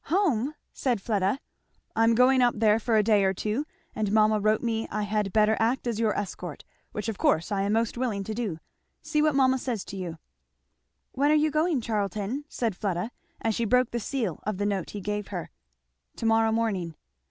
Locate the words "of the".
14.41-14.65